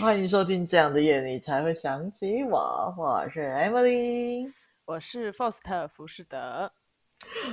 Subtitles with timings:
[0.00, 4.50] 欢迎收听《这样的夜你才会想起我》，我是 Emily，
[4.86, 6.72] 我是 Foster 福士德。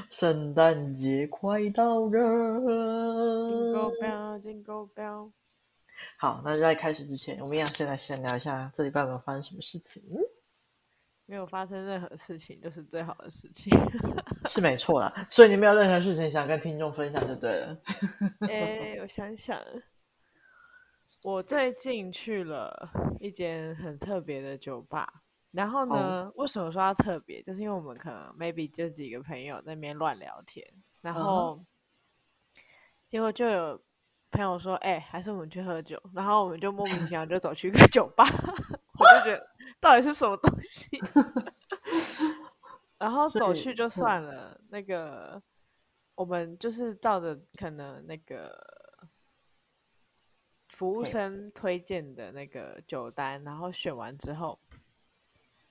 [0.09, 5.31] 圣诞节快到了，Jingle Bell，Jingle Bell。
[6.17, 10.01] 好，那在开始之前，我们要先来闲聊一下这礼拜有没有发生什么事情？
[11.25, 13.77] 没有发生任何事情，就是最好的事情，
[14.47, 15.13] 是没错啦。
[15.29, 17.77] 所以你没有任何事情想跟听众分享就对了。
[18.47, 19.61] 哎，我想想，
[21.23, 22.89] 我最近去了
[23.19, 25.23] 一间很特别的酒吧。
[25.51, 26.41] 然后呢，oh.
[26.41, 27.41] 为什么说它特别？
[27.41, 30.65] 就是因为我们可能 maybe 就几个朋友在那边乱聊天，
[31.01, 31.65] 然后、uh huh.
[33.07, 33.81] 结果就有
[34.29, 38.25] 朋友说：“哎、欸，还是我们去喝酒。”然后我们就莫名其妙就走去一个酒吧，
[38.99, 39.47] 我就觉得
[39.79, 40.89] 到底是什么东西？
[42.99, 45.41] 然后走去就算了，那个
[46.13, 48.51] 我们就是照着可能那个
[50.77, 54.59] 服务生推荐的那个酒单，然后选完之后。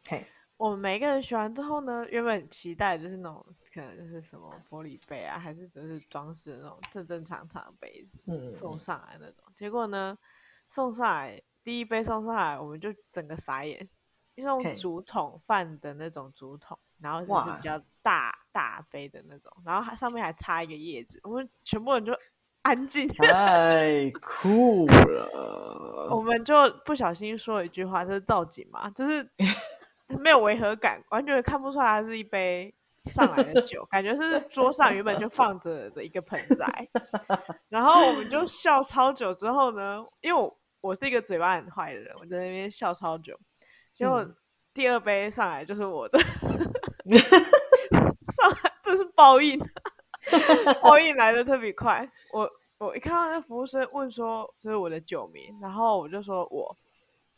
[0.04, 0.26] 嘿，
[0.56, 9.44] 我们每个人选完之后呢，原本期待就是那种可能就是什么玻璃杯啊，还是就是装饰的那种正正常常的杯子，嗯，送上来那种。
[9.54, 10.18] 结果呢，
[10.68, 13.88] 送上来第一杯送上来，我们就整个傻眼，
[14.34, 22.12] 那种竹筒饭的那种竹筒，然后就是比较大大杯的那种，然后它上面还插一个叶子，我们全部人就
[22.66, 26.08] 安静，太酷了。
[26.10, 29.28] 我们就不小心说一句话，这是造景嘛，就是。
[30.20, 36.88] 没有违和感，完全看不出来它是一杯上来的 酒，感觉是桌上原本就放着的一个盆栽。
[37.68, 43.36] 然后我们就笑超久之后呢，因为我我是一个嘴巴很坏的人，我在那边笑超久。
[43.92, 44.24] 结果
[44.72, 46.20] 第二杯上来就是我的，
[47.10, 49.58] 上来这是报应，
[50.80, 52.08] 报应来的特别快。
[52.32, 52.48] 我
[52.78, 56.76] 我一看到那服务生问说这是我的酒名，然后我就说我。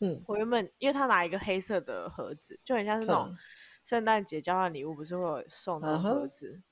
[0.01, 3.35] 嗯，我原本因为他拿一个黑色的盒子，就很像是那种
[3.83, 6.53] 圣诞节交换礼物，不是会有送的盒子？
[6.53, 6.63] 嗯、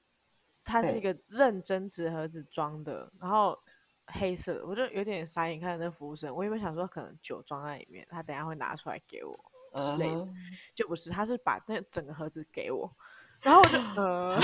[0.64, 3.60] 它是一个认真纸盒子装的，然后
[4.06, 6.34] 黑色的，我就有点傻眼看那服务生。
[6.34, 9.38] 我原本想说可能酒装在里面，他等下会拿出来给我
[9.76, 10.36] 之类的，嗯、
[10.74, 12.90] 就不是，他是把那整个盒子给我。
[13.42, 14.38] 然后我就呃，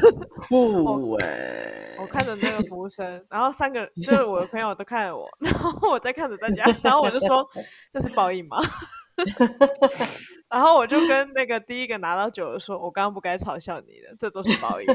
[0.48, 1.96] 酷哎！
[1.98, 7.48] 我看着那个服务生，然后三个就是我的朋友都看着我， 然后我在看着大家，然后我就说
[7.92, 8.58] ：“这是报应吗？”
[10.48, 14.86] 然后我就跟那个第一个拿到酒的说：“我刚刚不该嘲笑你的，这都是报应。”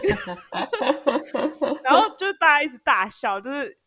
[1.84, 3.78] 然后就大家一直大笑，就是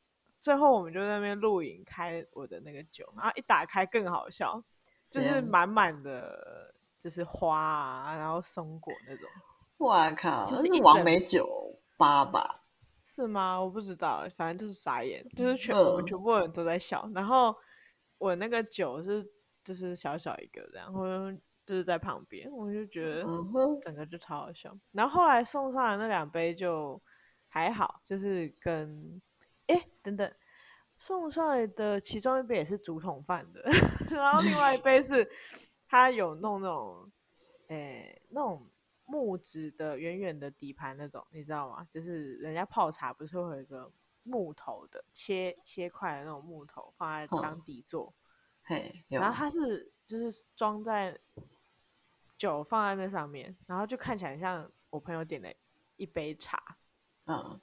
[0.41, 4.63] 最后我们就在那边录影开我的那个酒，然后一打开更好笑，
[5.11, 9.29] 就是满满的，就是花啊，然后松果那种。
[9.79, 10.51] 哇靠！
[10.51, 11.49] 就是王美酒
[11.97, 12.53] 吧吧？
[13.05, 13.59] 是吗？
[13.61, 17.09] 我不知道，反正就是傻眼，就是全、嗯、我们全部人都在笑。
[17.15, 17.55] 然后
[18.19, 19.25] 我那个酒是
[19.65, 21.33] 就是小小一个这样，我
[21.65, 23.25] 就是在旁边，我就觉得
[23.83, 24.71] 整个就超好笑。
[24.73, 27.01] 嗯、然后后来送上来那两杯就
[27.49, 29.23] 还好，就是跟
[29.69, 30.31] 哎等等
[30.99, 33.63] 送上来的其中一杯也是竹筒饭的，
[34.11, 35.27] 然后另外一杯是
[35.89, 37.11] 他有弄那种
[37.69, 38.69] 哎那种。
[39.11, 41.87] 木质的圆圆的底盘那种，你知道吗？
[41.89, 43.91] 就是人家泡茶不是会有一个
[44.23, 48.13] 木头的切切块的那种木头放在当底座，
[48.65, 51.19] 嘿，然后它是就是装在
[52.37, 55.51] 酒放在那上面，然后就看起来像我朋友点的
[55.97, 56.63] 一杯茶，
[57.25, 57.59] 嗯，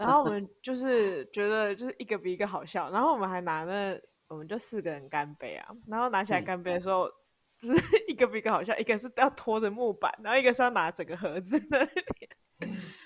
[0.00, 7.06] 然后我 们就是觉得就是一个比一个好笑，然后我们还拿那我们就四个人干杯啊，然后拿起来干杯的时候。
[7.06, 7.12] 嗯
[7.58, 11.88] 就是一个比一个好笑，一个是要拖着木板，然后一个是要拿整个盒子的。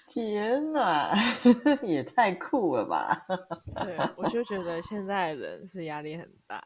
[0.06, 1.12] 天哪，
[1.82, 3.26] 也太酷了吧！
[3.84, 6.60] 对，我就觉得现在的人是压力很大，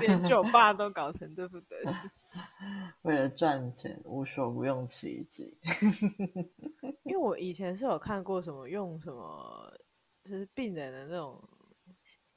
[0.00, 2.10] 连酒吧都搞成这副德行。
[3.02, 5.58] 为了赚钱，无所不用其极。
[7.02, 9.72] 因为我以前是有看过什么用什么，
[10.24, 11.42] 就是病人的那种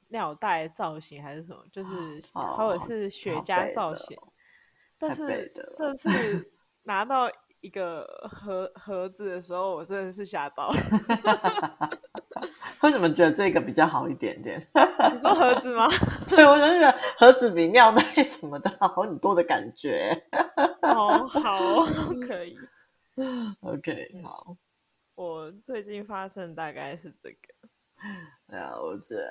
[0.08, 4.16] 尿袋造型，还是什么，就是或者是雪茄造型。
[4.98, 6.50] 但是但是
[6.82, 7.30] 拿到
[7.60, 10.76] 一个盒盒子的时候，我真的是吓到了。
[12.82, 14.60] 为什么觉得这个比较好一点点？
[15.12, 15.88] 你说盒子吗？
[16.28, 20.10] 对，我就觉得盒子比尿袋什么的好很多的感觉。
[20.82, 21.84] 哦，好，
[22.26, 22.56] 可以。
[23.62, 24.56] OK，好。
[25.16, 27.38] 我最近发生大概是这个。
[28.48, 28.67] 对啊，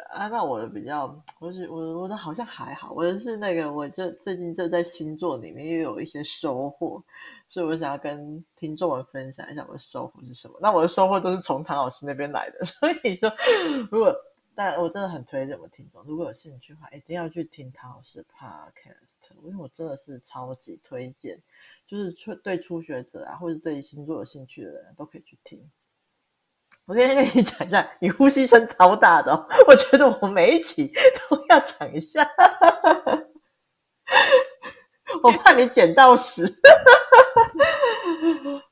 [0.09, 7.03] 啊，那我的比较，我是我我的好像还好，我的是那个，我就最近就在星座里面又有一些收获，
[7.47, 10.57] 所以我想要跟听众们分享一下我的收获是什么。
[10.61, 13.31] 那我的收获都是从唐老师那边来的， 所以说
[13.91, 14.15] 如果
[14.55, 21.39] 但我真的很推荐我们听众，如果有兴趣的话，一定要去听唐老师 Podcast，因为我真的是超级推荐，
[21.85, 25.69] 就是初对初学者啊，或者对星座有兴趣的人都可以去听。
[26.87, 30.89] 我今天跟你讲一下，你呼吸声超大的哦，我觉得我每一集
[31.29, 32.25] 都要讲一下，
[35.21, 36.41] 我怕你捡到屎。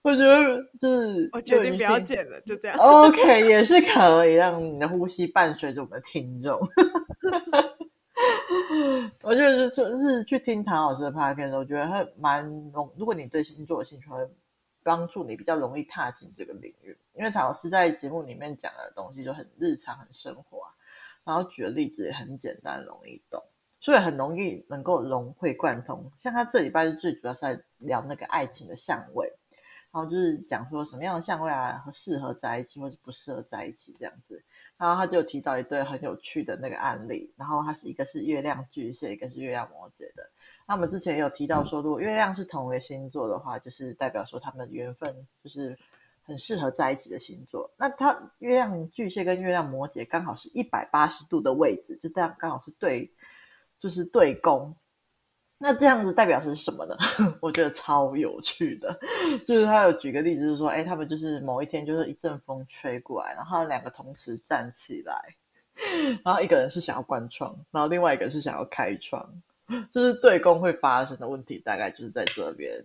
[0.02, 0.42] 我觉得
[0.80, 2.78] 就是，我决定不要剪了，就这样。
[2.78, 6.58] OK，也是可以让你的呼吸伴随着我们的听众。
[9.24, 12.90] 我觉得就是去听唐老师的 podcast，我觉得会蛮浓。
[12.98, 14.26] 如果你对星座有兴趣，会
[14.86, 16.96] 帮助你比较容易踏进这个领域。
[17.16, 20.62] 因为唐老师在节目里面讲的东西就很日常、很生活，
[21.24, 23.42] 然后举的例子也很简单、容易懂，
[23.80, 26.12] 所以很容易能够融会贯通。
[26.20, 29.34] 像他这礼拜就最主要是在聊那个爱情的相位。
[29.92, 34.44] 然后就是讲说什么样的相位啊适合在一起，或者不适合在一起这样子。
[34.78, 37.34] 然后他就提到一对很有趣的那个案例。
[37.38, 40.30] 然后他是一个是月亮巨蟹，一个是月亮摩羯的。
[40.68, 45.78] 那我们之前也有提到说，如果月亮是同一个星座的话，就是代表说他们的缘分就是
[46.24, 47.70] 很适合在一起的星座。
[47.78, 53.12] 那他月亮巨蟹跟月亮摩羯刚好是一百八十度的位置，就这样刚好是对，
[53.80, 54.76] 就是对宫。
[55.58, 56.98] 那这样子代表是什么呢？
[57.40, 58.94] 我觉得超有趣的，
[59.48, 65.16] 就是他有举个例子，就是说，哎，他们就是某一天就是一阵风吹过来，然后两个同时站起来，
[66.26, 69.26] 然后一个人是想要关窗，然后另外一个人是想要开窗，
[69.94, 72.84] 就是对公会发生的问题，大概就是在这边。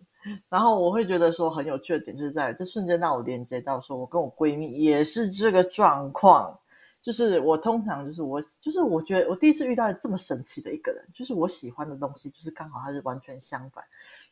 [0.49, 6.57] 然后我会觉得说很有趣的点，就是在这瞬间让我连接到说，我跟我闺蜜也是这个状况。
[7.03, 13.83] 就是我通常就是我就是我觉得我第一次遇到这么神奇的一个人，就是我喜欢的东西就是刚好他是完全相反，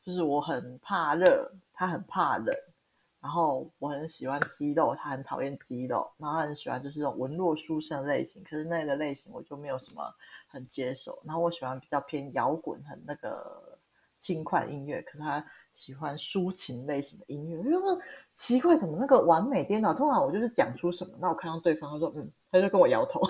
[0.05, 2.55] 就是我很怕热，他很怕冷，
[3.21, 10.03] 然后我很喜欢肌肉，他很讨厌肌肉，然后他很喜欢就是这种文弱书生类型，可是那个类型我就没有什么
[10.47, 13.79] 很接受，然后我喜欢比较偏摇滚很那个
[14.19, 15.45] 轻快音乐，可是他。
[15.75, 17.81] 喜欢抒情类型的音乐，因为
[18.33, 19.95] 奇怪，怎么那个完美颠倒？
[19.95, 23.21] 通常我就是讲出什么，那我看到对方，他说嗯，他就跟我摇头，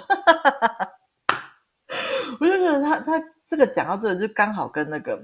[2.41, 5.23] 我就觉得他他这个讲到这个，就刚好跟那个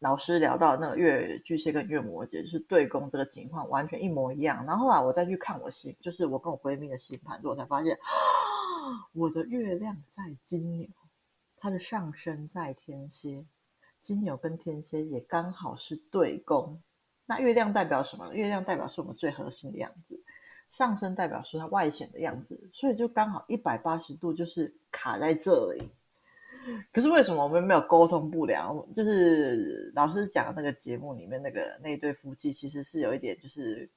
[0.00, 4.64] 老师聊到那个月巨蟹跟月摩羯，就是对宫这个情况完全一模一样。
[4.64, 7.98] 然后后来我再去看我星，就是我跟我闺蜜的星盘，我才发现，
[9.12, 10.88] 我的月亮在金牛，
[11.56, 13.44] 它的上升在天蝎。
[14.00, 16.80] 金牛跟天蝎也刚好是对宫，
[17.26, 18.32] 那月亮代表什么？
[18.32, 20.22] 月亮代表是我们最核心的样子，
[20.70, 25.90] 上升代表是它外显的样子，所以就刚好一百八十度就是卡在这里。
[26.92, 28.74] 可是为什么我们没有沟通不良？
[28.94, 33.88] 就是老师讲的那个节目里面那个那一对夫妻，其实是有一点就是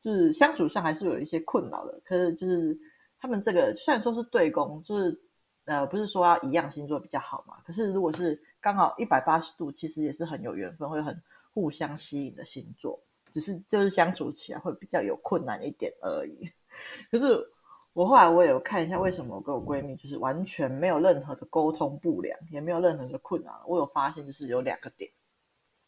[0.00, 2.00] 就是相处上还是有一些困扰的。
[2.04, 2.78] 可是就是
[3.18, 5.20] 他们这个虽然说是对宫，就是
[5.64, 8.40] 呃不是说要一样星座比较好嘛，可是如果是。
[8.58, 11.16] 刚好一百八十度，其实也是很有缘分，会很
[11.54, 16.50] 互相吸引的星座，只是就是相处起来会比较有困难一点而已。
[17.08, 17.48] 可是
[17.96, 23.50] 我后来我也有看一下，为什么我跟我闺蜜就是完全没有任何的沟通不良，也没有任何的困难。
[23.66, 25.10] 我有发现就是有两个点。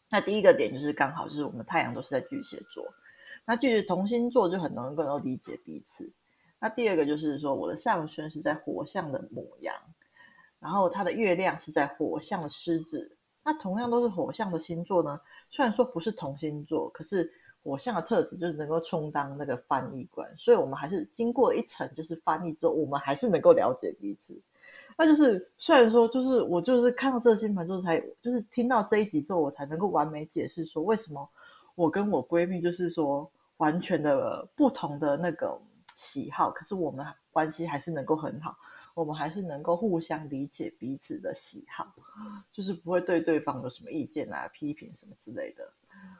[0.09, 2.83] 那第一个点就是刚好就是我们太阳都是在巨蟹座，
[3.45, 6.11] 那巨蟹同星座就很容易更能够理解彼此。
[6.59, 9.75] 那第二个就是说我的上升是在火象的牡羊。
[10.59, 15.21] 然后它的月亮是在火象的狮子，那同样都是火象的星座呢。
[15.51, 17.31] 虽然说不是同星座，可是
[17.63, 24.39] 火象的特质就是能够充当那个翻译官，所以我们还是经过一层就是翻译之后，我们还是能够了解彼此。
[24.97, 31.29] 那就是虽然说就是我就是看到这个星盘之后才就是听到这一集之后，我才能够完美解释说为什么
[31.75, 35.57] 我跟我闺蜜就是说完全的不同的那个
[35.95, 38.55] 喜好，可是我们关系还是能够很好。
[38.95, 41.87] 我们还是能够互相理解彼此的喜好，
[42.51, 45.71] 就是不会对对方有什么意见啊、批评什么之类的。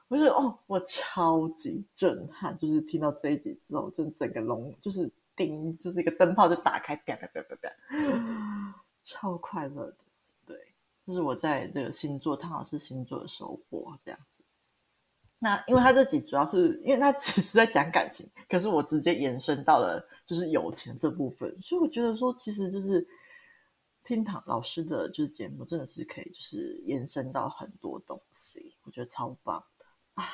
[0.08, 7.70] 我觉得哦，我超级震撼，就是听到这一集之后，就整个龙就是叮，就是一个灯泡就打开，啪啪啪啪啪，
[9.06, 9.96] 超快乐的。
[10.48, 10.58] 对，
[11.06, 14.44] 就是我在这个星座，汤老师星座的收获这样子。
[15.38, 23.08] 那因为他这集主要是因为他 只是在讲感情，可是我直接延伸到了就是有钱这部分，所以我觉得说其实就是
[24.10, 29.86] 听唐老师的就是节目真的是可以就是延伸到很多东西，我觉得超棒的
[30.16, 30.26] 啊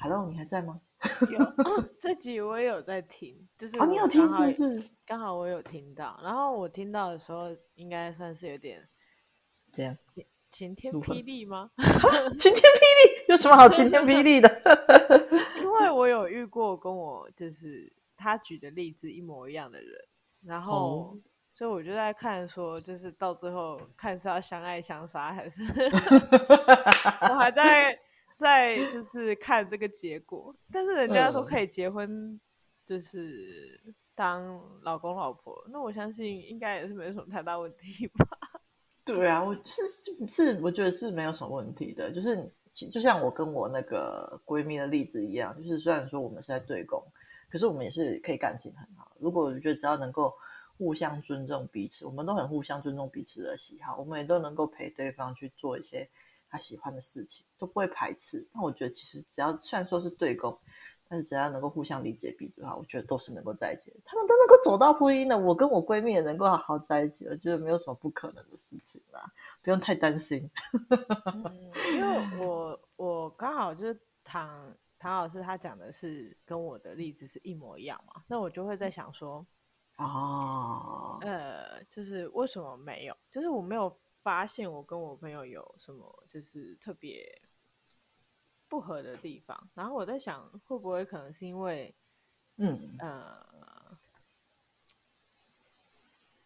[0.00, 0.80] ！Hello，你还在吗？
[1.28, 4.88] 有、哦，这集我也有在听，就是哦，你有听是不是？
[5.04, 8.88] 刚好我有听到，然后我听到的时候应该算是有点
[9.72, 9.98] 这样。
[10.52, 11.72] 晴天霹雳吗？
[11.76, 14.48] 晴天霹雳有什么好晴天霹雳的？
[15.60, 20.06] 因为我有遇过跟我就是他举的例子一模一样的人，
[20.44, 21.18] 然后。
[21.60, 25.62] 哦所以我就在看，说就是到最后看是要相爱相杀，还是
[27.28, 27.94] 我还在
[28.38, 30.56] 在就是看这个结果。
[30.72, 32.40] 但是人家说可以结婚，
[32.86, 33.78] 就是
[34.14, 38.26] 当老公老婆，那我相信应该也是没什么太大问题吧？
[39.04, 39.82] 对啊，我是
[40.26, 42.10] 是，我觉得是没有什么问题的。
[42.10, 42.50] 就是
[42.90, 47.04] 就像我跟我那个闺蜜的例子一样，就是虽然说我们是在对攻，
[47.50, 49.12] 可是我们也是可以感情很好。
[49.18, 50.32] 如果我觉得只要能够。
[50.80, 56.08] 互相尊重彼此，我们都很互相尊重彼此的喜好，我们也都能够陪对方去做一些
[56.48, 58.48] 他喜欢的事情，都不会排斥。
[58.50, 60.58] 那我觉得其实只要虽然说是对宫，
[61.06, 63.98] 但是只要能够互相理解彼此的话，我觉得都是能够在一起的。
[64.06, 70.50] 他们都能够走到婚姻的，我跟我闺蜜也能够好好在一起，我觉得没有什么不可能的事情啦，不用太担心。
[71.34, 79.44] 嗯，因为我我刚好就是唐唐老师他讲的是跟我的例子是一模一样嘛，那我就会在想说。
[80.00, 83.14] 哦，呃，就是为什么没有？
[83.30, 87.42] 就是我没有发现我跟我朋友有什么就是特别
[88.66, 89.68] 不合的地方。
[89.74, 91.94] 然后我在想，会不会可能是因为，
[92.56, 93.20] 嗯呃，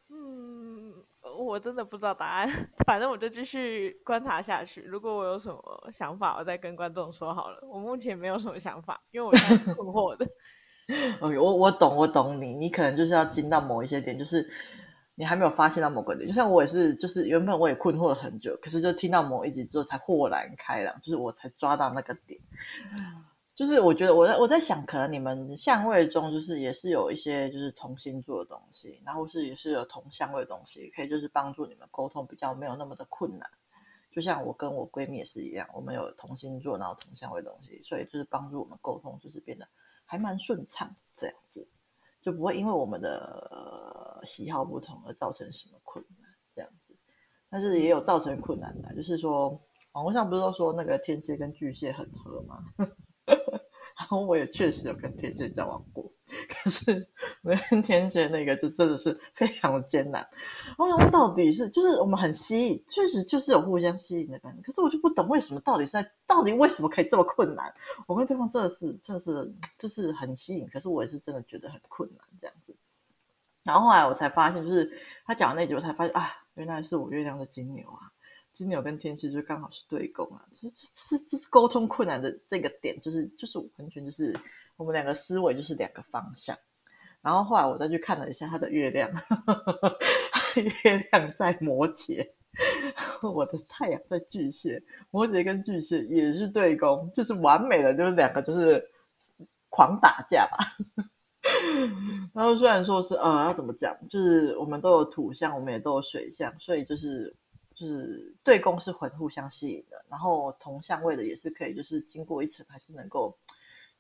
[0.09, 2.49] 嗯，我真的不知道答案。
[2.85, 4.83] 反正我就继续观察下去。
[4.83, 7.61] 如果我有什么想法，我再跟观众说好了。
[7.69, 10.27] 我目前没有什么想法，因为我是困惑的。
[11.21, 12.53] OK，我我懂，我懂你。
[12.53, 14.49] 你可能就是要进到某一些点，就是
[15.15, 16.29] 你还没有发现到某个点。
[16.29, 22.39] 就像我也是，就是原本我也困惑了很久，可是就听到某一集之后才豁然开朗，就是我才抓到那个点。
[23.55, 33.49] 就是我觉得我在我在想，可能你们相位中就是也是有一些就是同星座的东西，然后是也是有同相位的东西，可以就是帮助你们沟通比较没有那么的困难。
[34.13, 39.67] 就像我跟我闺蜜也是一样，我们有同星座，然后同相位的东西，所以就是帮助我们沟通就是变得。
[40.05, 41.69] 还蛮顺畅，这样子
[42.23, 46.97] 就不会因为我们的喜好不同而造成什么困难，这样子。
[47.51, 49.49] 但是也有造成困难的，就是说
[49.93, 52.59] 网络上不是都说那个天蝎跟巨蟹很合吗？
[53.27, 56.13] 然后我也确实有跟天蝎交往过。
[56.49, 57.09] 可是
[57.69, 60.27] 跟天蝎那个就真的是非常的艰难。
[60.79, 64.63] 我想问到底是就是我们很吸引，确实就是有互相吸引的感觉。
[64.63, 67.71] 可是我就不懂为什么到底是在到底为什么可以这么困难？
[68.07, 72.75] 我跟对方真的是真的是就是很吸引，可是我也是真的觉得很困难这样子。
[73.63, 74.91] 然后后来我才发现，就是
[75.27, 78.11] 他讲的那句，我才发现啊，原来是我月亮的金牛啊，
[78.55, 80.43] 金牛跟天蝎就刚好是对宫啊。
[80.55, 84.35] 这这这是沟通困难的这个点，就是就是完全就是。
[84.77, 86.59] 我们两个思维就是两个方向，
[87.25, 89.11] 然后后来我再去看了一下他的月亮，
[90.85, 92.23] 月亮在摩羯，
[93.25, 98.87] 我的太阳在巨蟹，摩羯跟巨蟹也是对宫，就是完美的，就是两个就是
[99.71, 100.59] 狂打架吧。
[102.35, 107.35] 然后虽然说是呃要怎么讲，就是我们都有土象，我们也都有水象，所以就是
[107.75, 113.35] 就是对宫是很互相吸引的，然后同相位的也是可以，就是经过一层还是能够。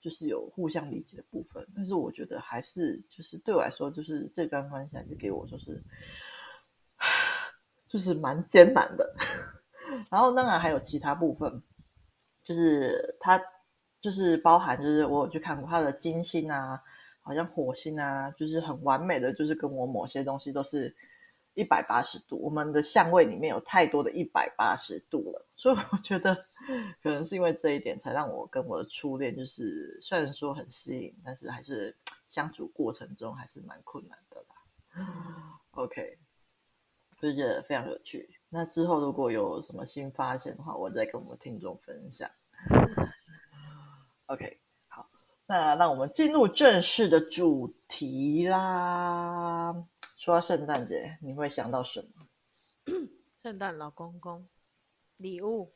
[0.04, 5.82] 就是有互相理解的部分，但是我觉得还是就是对我来说，就是这段关系还是给我就是，
[7.88, 9.10] 就是蛮艰难的。
[10.12, 11.62] 然后当然还有其他部分，
[12.42, 13.40] 就是它
[13.98, 16.78] 就是包含就是我有去看过它的金星啊，
[17.22, 20.94] 好像火星啊，就是很完美的，就是跟我某些东西都是。
[21.54, 26.34] 一百八十度，我们的相位里面有太多的一百八十度了，所以我觉得
[27.02, 31.96] 可能是因为这一点，才让我跟我的初恋就是虽然说很吸引，但是还是
[32.28, 35.60] 相处过程中还是蛮困难的啦。
[35.72, 36.18] OK，
[37.20, 38.28] 就觉得非常有趣。
[38.48, 42.30] 那之后如果有什么新发现的话，我再跟我们听众分享。
[44.26, 44.58] OK，
[44.88, 45.04] 好，
[45.46, 49.74] 那让我们进入正式的主题啦。
[50.24, 52.26] 说到圣诞节，你会想到什么？
[53.44, 54.48] 圣诞老公公，
[55.18, 55.70] 礼物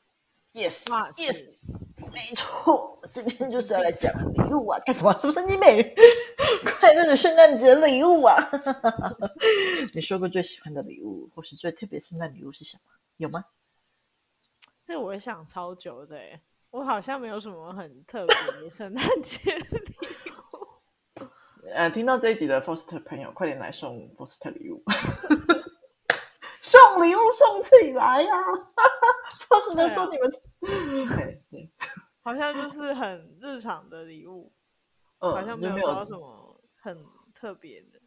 [0.55, 1.59] ，yes，yes，
[1.99, 4.81] 没错，今天就是要来讲礼物啊！
[4.87, 5.13] 干什么？
[5.21, 5.95] 是不是你美？
[6.65, 8.35] 快乐的圣诞节礼物啊！
[9.93, 12.83] 你说过最喜欢的礼物，或是最特别圣诞礼物是什么？
[13.19, 13.45] 有吗？
[14.83, 16.19] 这我也想超久的，
[16.71, 20.28] 我好像没有什么很特别的圣诞节礼物。
[21.75, 24.83] 呃，听到这一集的 Foster 朋友，快点来送 Foster 礼物，
[26.63, 28.85] 送礼物送起来呀、 啊
[29.49, 30.31] ！Foster 说你们，
[31.17, 31.71] 对对，
[32.23, 34.53] 好像就是很日常的礼物，
[35.19, 38.01] 嗯，好像没有什么很特别的。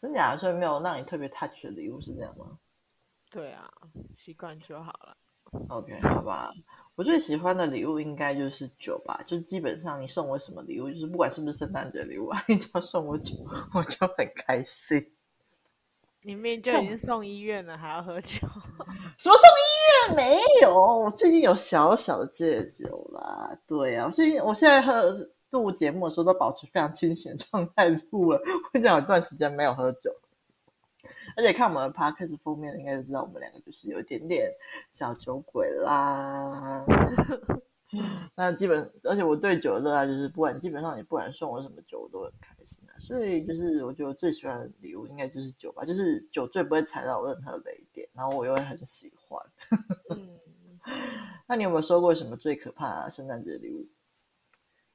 [0.00, 0.38] 真假的？
[0.38, 2.58] 所以没有让你特别 touch 的礼物是这样吗？
[3.30, 3.70] 对啊，
[4.14, 5.16] 习惯就好了。
[5.68, 6.52] OK，好吧。
[6.94, 13.34] 我最喜欢的礼物应该就是酒吧，就是基本上你送我什么礼物，就是不管是不是圣诞节礼物， 你只要送我酒，
[13.72, 15.12] 我就很开心。
[16.24, 18.38] 明明就已经送医院了，还要喝酒？
[19.18, 20.16] 什么送医院？
[20.16, 23.58] 没有，我最近有小小的戒酒啦。
[23.66, 25.12] 对啊，我最近我现在喝
[25.50, 28.40] 录节目的时候都保持非常清醒的状态录了，
[28.72, 30.14] 我已经有一段时间没有喝酒。
[31.36, 34.50] 而且看我们的 podcast 封面，应该就知道我们两个就是有一点点
[34.92, 36.84] 小酒鬼啦。
[38.34, 42.96] 那基本，而且我对酒的热爱就是，不管基本上你不管送我什么酒，我都很开心啊。
[42.98, 49.46] 所以就是，我觉得我最喜欢的礼物应该就是酒吧，就是酒最不会踩到任何雷点，然后我又会很喜欢。
[50.08, 50.38] 嗯，
[51.46, 53.86] 那你有没有收过什么最可怕的圣诞节礼物？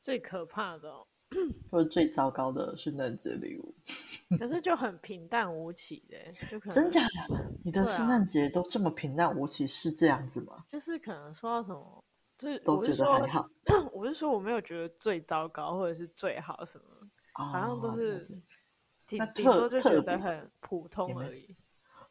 [0.01, 1.05] 最可怕的、哦。
[1.69, 3.75] 或者最糟糕的圣诞节礼物，
[4.39, 6.17] 可是就很平淡无奇的，
[6.49, 7.51] 就可能真假的？
[7.65, 10.53] 你的圣诞节都这么平淡无奇，是这样子吗？
[10.55, 12.03] 啊、就是可能说到什么，
[12.37, 13.49] 就是都觉得还好。
[13.91, 16.85] 我是说我没有觉得最糟糕，或者是最好什么，
[17.35, 18.25] 哦、好像都是
[19.05, 21.55] 顶顶多就觉得很普通而已，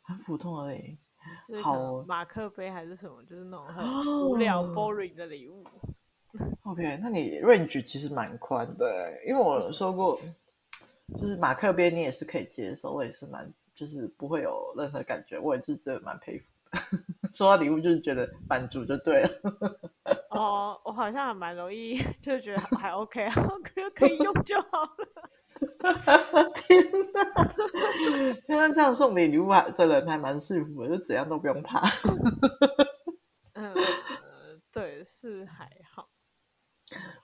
[0.02, 0.98] 很普通而已。
[1.62, 5.64] 好，马克杯还是什么，就是那种很无聊、哦、boring 的礼物。
[6.64, 10.20] OK，那你 range 其实蛮宽的，因为我说过，
[11.18, 16.52] 就是马克杯你也是可以接受，我也是蛮就是不会有任何感觉，我也是真的蛮佩服的。
[17.32, 19.30] 收到礼物就是觉得满足就对了。
[20.30, 24.88] 哦，我好像还蛮容易，就觉得还 OK 啊，可可以用就好了。
[26.54, 27.24] 天哪，
[28.46, 31.80] 现在这样送礼礼物的人还蛮幸福的，就怎样都不用怕。
[33.54, 33.74] 嗯，
[34.70, 36.08] 对，是还好。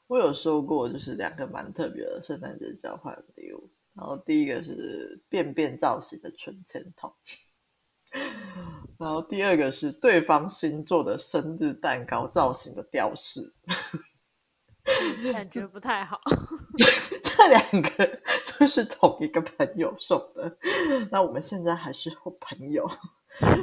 [0.07, 3.71] 我有收过，就是两个蛮特别的圣诞节交换礼物。
[3.95, 7.15] 然后第一个是便便造型的存钱筒，
[8.99, 13.53] 然后第二个是对方星座的生日蛋糕造型的吊饰，
[15.33, 16.19] 感觉不太好。
[17.23, 18.21] 这两个
[18.59, 20.57] 都是同一个朋友送的，
[21.11, 22.89] 那我们现在还是好朋友。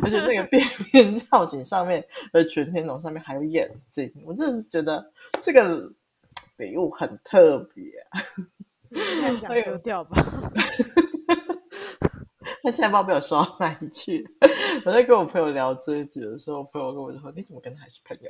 [0.04, 0.62] 而且那个便
[0.92, 5.12] 便造型上面的全天龙上面还有眼睛，我真的是觉得
[5.42, 5.92] 这个
[6.58, 8.22] 礼物很特别啊！
[9.40, 10.24] 想丢掉吧？
[12.62, 14.28] 他现在不知道被我收到哪里去。
[14.86, 18.30] 我在跟我朋友聊这一集的时候，我朋友跟我说：“你怎么跟他还是朋友？”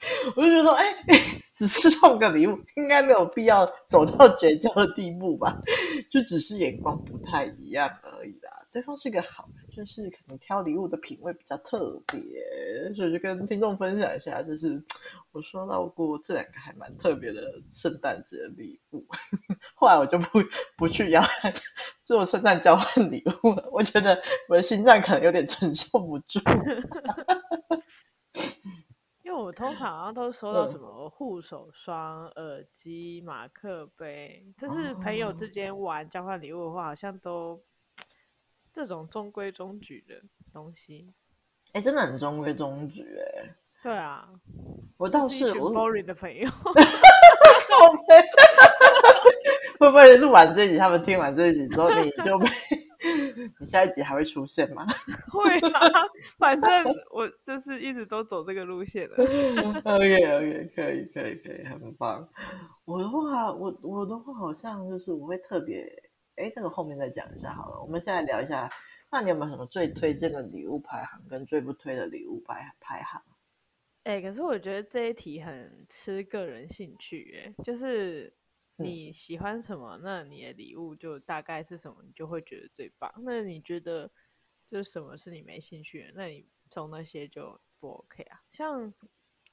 [0.36, 5.58] 我就觉得说：“哎、欸，只是送个礼物，应该没有必要走到绝交的地步吧？
[6.10, 8.64] 就只是眼光不太一样而已啦。
[8.70, 14.82] 对方是个好人。”就是可能挑礼物的品味比较特别，所以就跟听众分享一下，就是
[15.30, 19.06] 我收到过这两个还蛮特别的圣诞节礼物。
[19.76, 20.40] 后来我就不
[20.76, 21.22] 不去要
[22.02, 26.40] 做圣诞交换礼物了，我觉得我的心脏可能有点承受不住。
[29.22, 37.62] 因为我通常好像都收到什么护手霜、耳机、马克杯，就是朋友之间玩交换礼物的话，好像都。
[38.78, 40.14] 这种中规中矩的
[40.52, 41.12] 东西，
[41.72, 43.52] 哎、欸，真的很中规中矩哎、欸。
[43.82, 44.28] 对啊，
[44.96, 46.48] 我倒是，是我 boring 的朋友。
[49.80, 52.46] 会不会录完这一集，他们听完这一集之后，你就被
[53.58, 54.86] 你下一集还会出现吗？
[55.28, 55.90] 会啊，
[56.38, 59.16] 反正我就是一直都走这个路线的。
[59.16, 62.28] OK OK，可以可以可以，很棒。
[62.84, 65.84] 我的话，我我的话好像就是我会特别。
[66.38, 67.82] 哎，这个后面再讲一下好了。
[67.82, 68.70] 我们现在聊一下，
[69.10, 73.20] 那你有没有什么最推荐的礼物排行，跟最不推的礼物排排行？
[74.04, 78.32] 哎，可是我觉得这一题很吃个人兴趣，哎，就是
[78.76, 83.12] 你喜欢什么，嗯、那你的礼物就大概是什么，你就会觉得最棒。
[83.18, 84.08] 那你觉得
[84.70, 88.40] 就是什么是你没兴趣的，那你送那些就不 OK 啊？
[88.52, 88.94] 像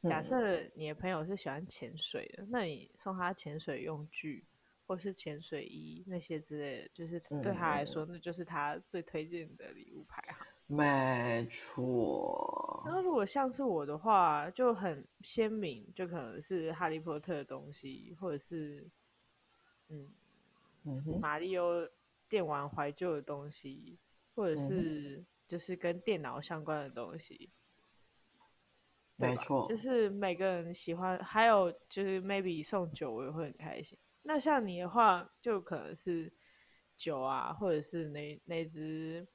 [0.04, 4.46] 假设你的朋友是喜欢潜水的，嗯、那你送他潜水用具。
[4.88, 10.48] 或是潜水衣那些之类的，就是对他来说，嗯、那就是他最推荐的礼物排行。
[10.68, 12.84] 没错。
[12.86, 18.90] 那如果像是我的话，就很鲜明，就可能是哈利波特的东西，或者是
[19.90, 20.10] 嗯，
[21.22, 21.88] 马里欧
[22.28, 24.00] 电玩怀旧的东西，
[24.34, 27.52] 或者是就是跟电脑相关的东西。
[29.18, 29.68] 没错。
[29.70, 33.98] 就是每个人喜欢，还有就是 maybe 送酒，我也会很开心。
[34.28, 36.34] 那像你的话，就可能是
[36.98, 39.26] 酒啊，或者是那那只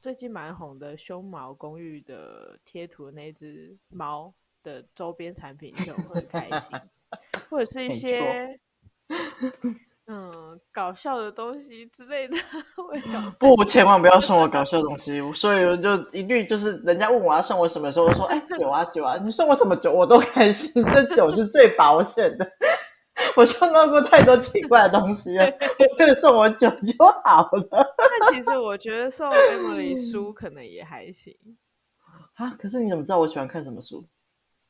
[0.00, 4.32] 最近蛮红的胸毛公寓的贴图那只猫
[4.62, 6.78] 的周边产品，就会开心。
[7.50, 8.60] 或者是一些，
[10.06, 12.36] 嗯，搞笑的东西之类的。
[13.40, 15.20] 不，千万不要送我搞笑的东西。
[15.32, 20.70] 所以我就一律就是，人家问我要送我什么时候，我说哎酒啊酒啊，你送我什么酒我都开心。
[20.94, 22.46] 这酒是最保险的。
[23.38, 25.46] 我收到过太多奇怪的东西了
[26.20, 27.94] 送我酒就好了。
[27.96, 31.32] 但其实我觉得送 Emily 书可能也还行。
[32.34, 34.04] 啊，可是你怎么知道我喜欢看什么书？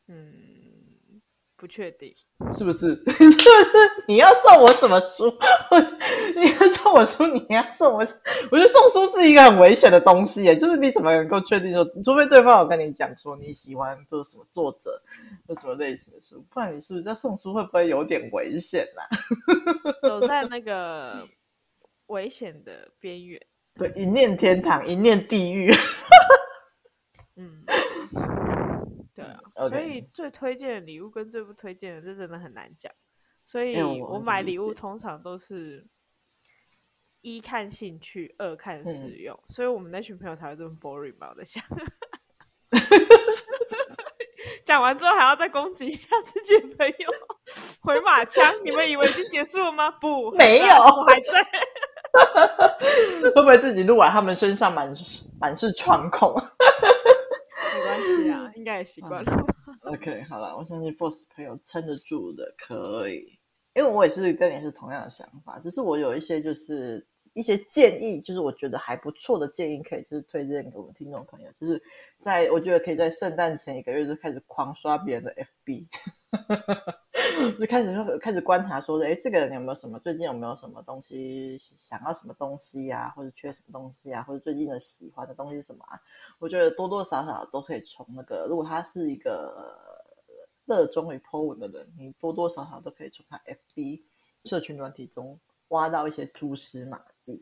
[0.09, 0.35] 嗯，
[1.59, 2.15] 不确定。
[2.57, 2.79] 是不是？
[2.79, 3.77] 是不是？
[4.07, 5.25] 你要送我什么书？
[6.37, 7.99] 你要送我书，你要送我。
[7.99, 14.97] 我觉得送书是一个很危险的东西耶，就是你怎么能够确定说，除非对方有跟你讲说你喜欢做什么作者
[15.49, 19.11] 或什么类型的书，不然你是不是要送书会不会有点危险呐、啊？
[20.01, 21.27] 走在那个
[22.07, 23.41] 危险的边缘。
[23.75, 25.73] 对，一念天堂，一念地狱。
[27.37, 27.65] 嗯。
[29.55, 29.71] Okay.
[29.71, 32.93] 所以最推荐的礼物跟最不推荐的，这真的很难讲。
[33.45, 35.87] 所以我买礼物通常都是
[37.21, 39.35] 一看兴趣，二看实用。
[39.35, 41.31] 嗯、所以我们那群朋友才会这么 boring 吧？
[41.31, 41.65] 我在想，
[44.67, 47.11] 讲完之后还要再攻击一下自己的朋友，
[47.81, 48.45] 回马枪。
[48.65, 49.91] 你们以为已经结束了吗？
[49.93, 51.47] 不，没有，我还在。
[53.35, 54.93] 会不会自己录完，他们身上满
[55.41, 56.35] 满是创口？
[58.85, 59.33] 习惯了。
[59.67, 63.39] 嗯、OK，好了，我相信 Force 朋友撑得住的，可以。
[63.75, 67.07] 因为我也是跟你是同样的想法，只是我有一些就是
[67.39, 71.49] 一些建议，就是我觉得还不错的建议，可以就是推荐给我们听众朋友。
[71.61, 71.81] 就是
[72.19, 75.33] 在我觉得可以在圣诞前一个月就开始狂刷别人的
[75.65, 75.87] FB。
[77.59, 80.01] 就开始开始观察，说，哎，这个人有没有什么？
[80.01, 84.23] 最近有没有什么东西想要什么东西呀、或者缺什么东西啊？
[84.25, 86.01] 或者最近的喜欢的东西是什么啊？
[86.41, 89.79] 我觉得多多少少都可以从那个，如果他是一个
[90.67, 94.03] 热衷于 po 文的人，你多多少少都可以从他 FB
[94.45, 97.41] 社群软体中挖到一些蛛丝马迹。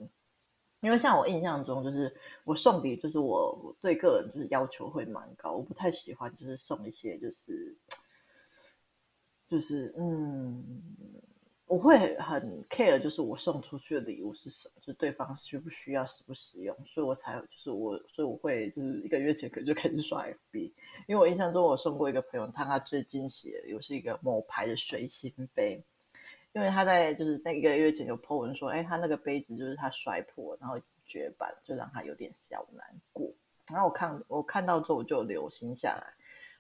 [0.80, 7.76] 因为像我印象中，就是我送礼，就是我我对个人就是要求会蛮高，我不太喜欢就是送一些就是。
[9.48, 10.82] 就是嗯，
[11.66, 20.72] 我会很 care，就是我送出去的礼物是什么，就是对方需不需要、实不实用，所以我才就是我，所以我会就是一个月前可能就开始刷 FB，
[21.06, 25.80] 因为我印象中我送过一个朋友，他他最惊喜的又是一个某牌的水星杯，
[26.56, 33.30] 因为他在就是那一个月前就 po 文说，哎，他那个杯子就是他摔破，然后绝版，就让他有点小难过。
[33.70, 36.14] 然后我看我看到之后我就留心下来。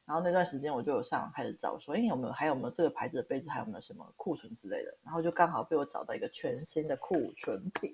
[0.04, 4.94] 然后那段时间我就有上网开始找，说，哎，有没有还有没有这个牌子的杯子，还有没有什么库存之类的？
[5.02, 7.90] 然后就刚好被我找到一个全新的库存品。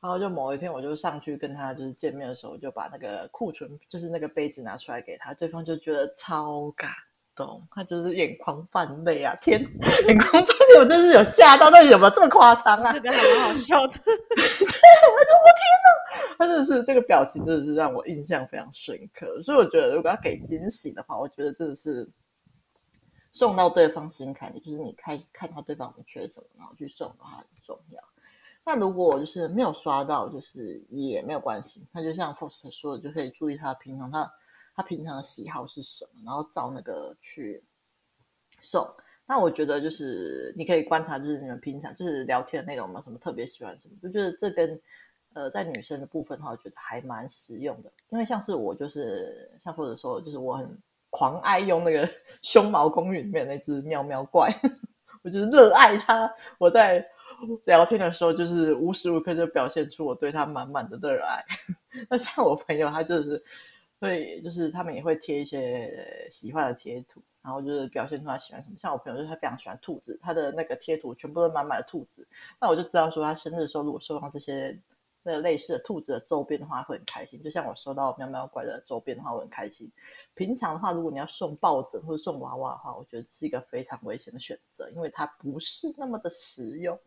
[0.00, 6.90] 然后就某一天，我就上去跟他就是见面的时候，就把那个库存就是那个杯子拿出来给他，对方就觉得超尬
[7.34, 9.34] 动，他就是眼眶泛泪啊！
[9.40, 9.60] 天，
[10.08, 12.92] 眼眶泛泪，我真是有吓到，但是有没有这么夸张啊？
[12.94, 13.92] 觉得还蛮好笑的。
[14.04, 19.26] 对，我说我天哪，他真的是这个表情，真的是让我印象非常深刻。
[19.42, 22.08] 所以我觉得，如果要给惊喜的话，我觉得真的是
[23.32, 28.00] 送到对方心坎里，就是你开始看到对方缺什么，然后去送的话很重要。
[28.64, 31.84] 那如果就是没有刷到，就是也没有关系。
[31.92, 34.32] 那就像 Fox 说的，就可以注意他平常他。
[34.74, 37.62] 他平常的喜好是什么，然后照那个去
[38.60, 38.86] 送。
[39.26, 44.78] 那我觉得就是你可以观察，就是你们平常就是聊天的内容有，什么特别喜欢什么，就觉得这跟
[45.32, 47.90] 呃在女生的部分的话，我觉得还蛮实用的。
[48.10, 52.06] 因为像是我就是像或者说就是我很狂爱用那个
[52.42, 54.52] 胸毛公寓里面那只喵喵怪，
[55.22, 56.30] 我就是热爱它。
[56.58, 57.02] 我在
[57.64, 61.42] 聊天的时候，就是无时无刻就表现出我对它满满的热爱。
[62.10, 63.42] 那像我朋友，他就是。
[64.00, 68.76] 对，就是他们也会贴一些喜欢的贴图，然后就是表现出他喜欢什么。
[68.78, 72.26] 像我朋友，就是他非常喜欢兔子，他的那个贴图全部都满满的兔子。
[72.60, 74.78] 那我就知道说，他生日的时候如果收到这些。
[75.26, 77.42] 那个类似的兔子的周边的话，会很开心。
[77.42, 79.90] 就像我收到喵喵怪的周边的话，我很开心。
[80.34, 86.98] 平常的话，如果你要送抱枕或者送娃娃的话，我觉得是一个非常危险的选择，因为它不是那么的实用。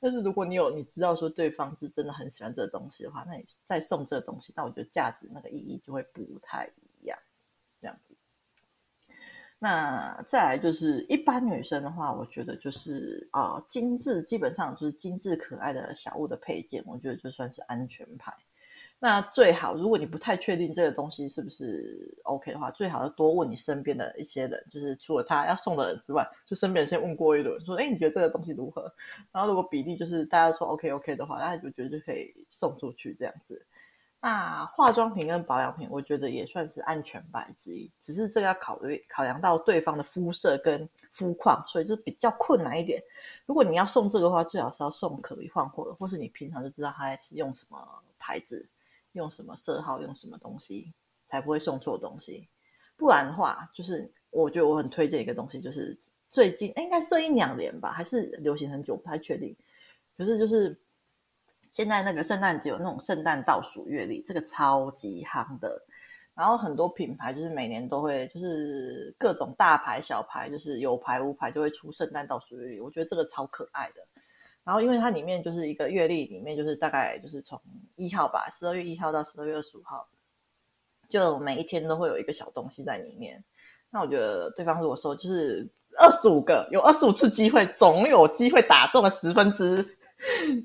[0.00, 6.70] 但是如果你有你知道说对方是真的很喜欢这个东西的话，那你再送这个东西，那我觉得价值那个意义就会不太，
[9.64, 18.30] 那再来就是一般女生的话，我觉得就是啊、精致，基本上就是精致可爱的小物的配件，我觉得就算是安全牌。
[19.00, 28.82] 那最好，如果你不太确定这个东西是不是 OK 的话，最好要多问你身边的一些人，就是除了他要送的人之外，就身边先问过一轮，说，哎，你觉得这个东西如何？
[29.32, 33.64] 然后如果比例就是大家说 OK OK 的话，那就觉得就可以送出去这样子。
[34.24, 43.02] 那化妆品跟保养品，我觉得也算是安全牌之一，只是这个要考虑考量到对方的肤色跟肤况，所以就比较困难一点。
[43.44, 47.78] 如果你要送这个的话，最好是要送可以换货的，或是你平常就知道他是用什么
[48.18, 48.66] 牌子、
[49.12, 50.94] 用什么色号、用什么东西，
[51.26, 52.48] 才不会送错东西。
[52.96, 55.94] 不然的话，就是我觉得我很推荐一个东西，就是
[56.30, 59.54] 最近应该是这一两年吧，还是流行很久，不太确定。
[60.16, 60.74] 可是就是。
[61.74, 65.82] 现在那个圣诞节有那种圣诞倒数月历，这个超级夯的。
[66.32, 72.80] 然后很多品牌就是每年都会，就是各种大牌、小牌，就是有牌无牌，就会出圣诞倒数月历。
[72.80, 74.00] 我觉得这个超可爱的。
[74.62, 77.60] 然后因为它里面就是一个月历，里面就是大概就是从
[77.96, 80.06] 一号吧，十二月一号到十二月二十五号，
[81.08, 83.42] 就每一天都会有一个小东西在里面。
[83.90, 89.84] 那我觉得对方如果说就是二十五个，有二十五次机会，总有机会打中了十分之。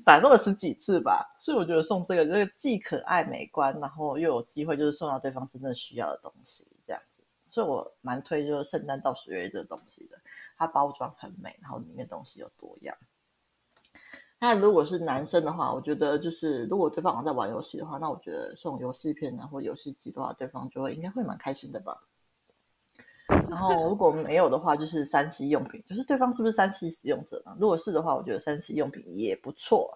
[0.04, 7.22] 打中了十几次吧，所以我觉得送这个就是既可爱美观，然后又有机会就是送到对方真正需要的东西，这样子。
[7.50, 10.16] 所以我蛮推就是圣诞倒数月这个东西的，
[10.56, 12.96] 它包装很美，然后里面东西又多样。
[14.38, 22.00] 那如果是男生的话，我觉得就是如果对方好像在玩游戏的话，那我觉得送游戏片啊或游戏机的话，对方就会应该会蛮开心的吧。
[23.50, 27.52] 然后如果没有的话，就是 3C 用品，就是对方是不是 3C 使用者呢？
[27.58, 29.90] 如果是的话，我觉得 3C 用品也不错。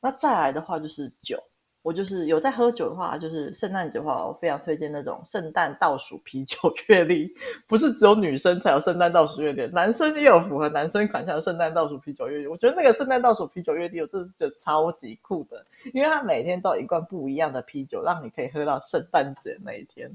[0.00, 1.42] 那再来的话就是酒，
[1.82, 6.56] 我就是有在喝酒的话，就是圣诞节的话，我非常推荐那种圣诞倒数啤酒
[6.88, 7.30] 月历，
[7.66, 12.46] 不是只有女生才有圣诞倒数月历，男生也有符合男生款项的圣诞倒数啤酒月历。
[12.46, 20.10] 我觉得那个圣诞倒数啤酒月历，我真的是觉得超级酷的，因为它每天都有一罐不一样的啤酒，让你可以喝到圣诞节那一天。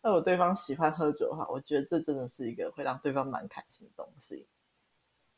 [0.00, 4.46] 如果对方喜欢喝酒的话，我觉得这真的是一个会让对方蛮开心的东西。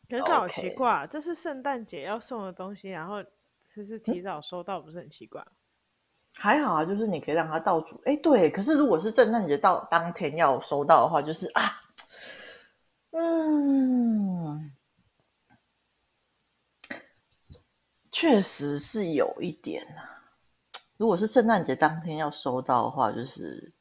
[0.09, 3.25] 可是好奇怪.这是圣诞节要送的东西，然后
[3.75, 5.45] 其实提早收到，不是很奇怪？
[6.35, 8.01] 还好啊，就是你可以让他倒数。
[8.05, 11.81] 哎，对，可是如果是圣诞节到当天要收到的话，就是啊，
[13.13, 14.73] 嗯，
[18.13, 20.23] 确实是有一点啊。
[20.99, 23.73] 如果是圣诞节当天要收到的话，就是。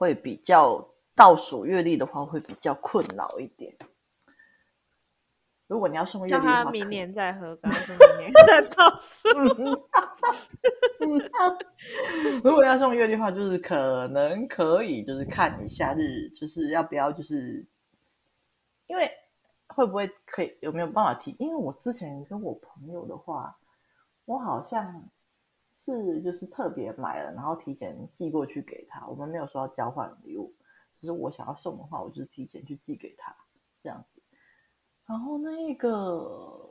[0.00, 0.82] 会比较
[1.14, 3.76] 倒数月历的话，会比较困扰一点。
[5.66, 7.54] 如果你要送月历的话，他明年再喝，
[8.18, 9.28] 明年再倒数。
[12.42, 17.62] 如果要送月历的话，就是可能可以，就是看一下日，就是要不要，就是
[18.86, 19.06] 因为
[19.66, 21.36] 会不会可以有没有办法提？
[21.38, 23.54] 因为我之前跟我朋友的话，
[24.24, 25.04] 我好像。
[25.92, 29.06] 是，就是特别买了，然后提前寄过去给他。
[29.08, 30.54] 我们没有说要交换礼物，
[30.98, 33.34] 只是我想要送的话，我就是提前去寄给他
[33.82, 34.22] 这样子。
[35.06, 36.68] 然后那个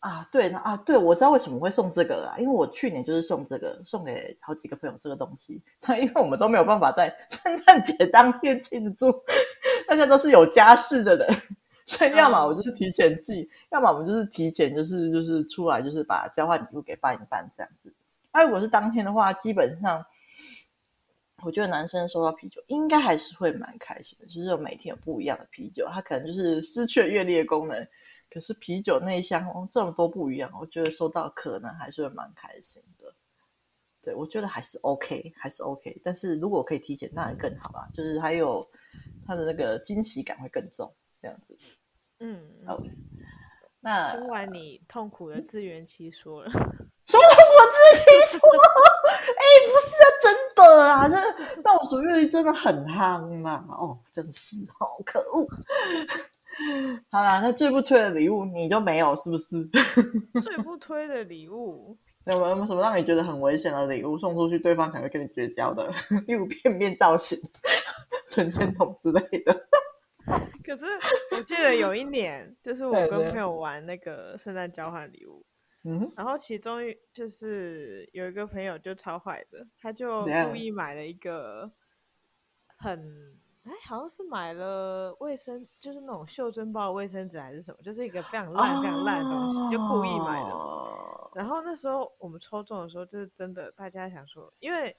[0.00, 5.62] 啊，对，那啊，对，我知道为什么会送这个了，因为我去年就是送这个，送给好几个朋友这个东西。
[5.78, 9.12] 但因为我们都没有办法在 圣诞节当天庆祝，
[9.86, 11.28] 大家都是有家室的人，
[11.86, 17.94] 所以要么我就是提前寄，嗯、要么我们就是提前就是就是出来就是把交换礼物给办一办这样子。
[18.32, 20.04] 那、啊、如果是当天的话，基本上
[21.42, 27.86] 我觉得男生收到啤酒应该还是会蛮开心的，就是有每天有不一样的啤酒，他可能就是失去了阅历的功能，
[28.30, 33.14] 可是啤酒那一箱哦这么多不一样，我觉得收到可能还是会蛮开心的。
[34.02, 36.00] 对，我觉得还是 OK，还是 OK。
[36.02, 38.66] 但是如果可以提前，当然更好啦，就是还有
[39.26, 40.90] 他的那个惊喜感会更重，
[41.20, 41.58] 这样子。
[42.20, 42.90] 嗯，OK。
[43.80, 46.50] 那听完你痛苦的自圆其说了。
[46.50, 47.24] 什么？
[47.24, 48.40] 我自己说，
[49.36, 53.64] 哎、欸，不是啊，真的啊，这倒数月历真的很夯嘛。
[53.68, 55.46] 哦，真是好可恶。
[57.10, 59.64] 好啦，那最不推的礼物你就没有是不是？
[60.42, 65.92] 最不推的礼物 有没有什么让你觉得很危险的礼物送出去，对方可能会跟你绝交的？
[66.26, 67.38] 例如片面造型、
[68.28, 69.68] 存钱筒之类的。
[70.64, 70.86] 可是
[71.36, 75.44] 我记得有一年，就是我跟朋友玩那个圣诞交换礼物。
[75.82, 76.78] 嗯，然后其中
[77.14, 81.70] 就是有一个朋友就超坏的，他就故意买了一个
[82.80, 90.50] 很哎，好像是买了卫生，就是那种袖珍包卫生纸还是什么，就是一个非常烂、非常烂的东西，哦、就故意买的。
[91.34, 94.96] 然后那时候我们抽中的时候，就是真的，大家想说，因为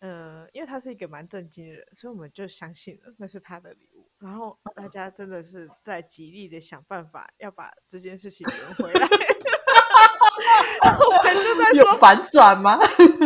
[0.00, 4.08] 嗯、呃，因为他是一个蛮正经的人，所以我们就相信了那是他的礼物。
[4.18, 9.06] 然后大家真的是在极力的想办法要把这件事情圆回来。
[10.82, 12.78] 我们就在说反转吗？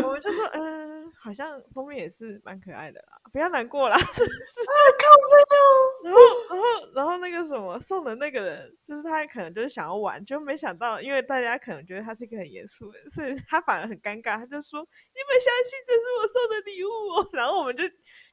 [0.02, 0.83] 我们就说，嗯、呃，
[1.24, 3.96] 好像封面也是蛮可爱的啦，不要难过啦。
[3.96, 5.64] 是是啊，靠背哦。
[6.04, 14.36] 然后，然后，然后那个什么送的那个人，就是他可能就是想要玩，就没想到，因为大家可能觉得他是一个很严肃的人，所以他反而很尴尬。
[14.36, 14.80] 他就说
[15.16, 17.84] ：“你们相信这是我送的礼物哦。”然后我们就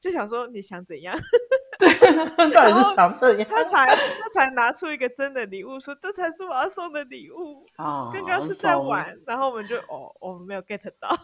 [0.02, 1.16] 就想说：“你想怎样？
[1.78, 1.88] ”对，
[2.52, 3.48] 到底是想怎样？
[3.48, 11.08] 他才他才拿出一个真的礼物，说：“这才是我要送的礼物。”哦，刚刚是在玩，然后我们就哦，我们没有 get 到。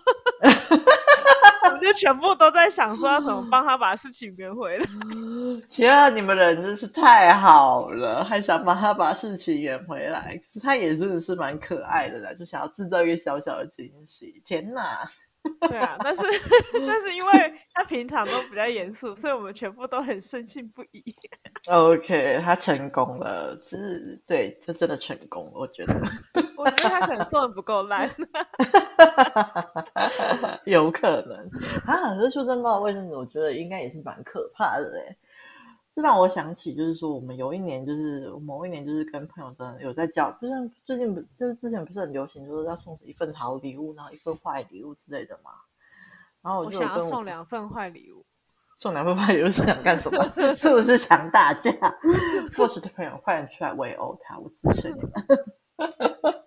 [1.64, 4.86] 我们就全部都在想说要怎么帮他把事情圆回来。
[5.68, 10.36] 天啊，你们人真是太好了，还想帮他把事情圆回来。
[10.36, 14.40] 可是他也真的是蛮可爱的啦，就想要制造一个小小的惊喜。
[14.46, 15.10] 天哪！
[15.68, 16.22] 对啊，但是
[16.72, 21.02] 但是因为 他平常都比较严肃，所以我们全部都很深信不疑。
[21.66, 25.94] OK，他成功了，是，对，这真的成功，我觉得。
[26.56, 28.10] 我觉得他可能做的不够烂，
[30.66, 31.48] 有可能
[31.86, 32.14] 啊。
[32.16, 35.16] 可是修真包的卫生纸，我觉得应该也是蛮可怕的哎。
[35.98, 45.50] 这让我想起，就是说我们有一年，就是某一年，就是跟朋友真的有在交，就像最近不，就是之前不是很流行，就是要送一份好礼物，然后一份坏礼物之类的嘛。
[46.40, 48.24] 然后我就我想要送两份坏礼物，
[48.78, 50.22] 送两份坏礼物是想干什么？
[50.54, 51.72] 是不是想打架？
[52.56, 55.12] 或是的朋友快点出来围殴他，我支持你们。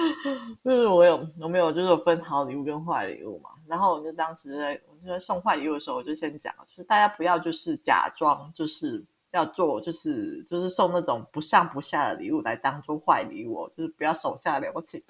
[0.64, 15.02] 就是我有我没有就是分好礼物跟坏礼物嘛，然后我就当时我就在送坏礼物的时候，我就先讲，就是大家不要就是假装就是要做就是就是送那种不上不下的礼物来当做坏礼物，就是不要手下留情。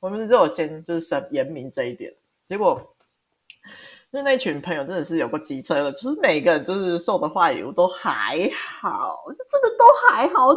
[0.00, 2.14] 我们就有先就是声言明这一点，
[2.46, 2.80] 结果。
[4.12, 10.48] 就那群朋友真的是有个机车的，就是每个人就是送的坏礼物都还好，就真的都还好。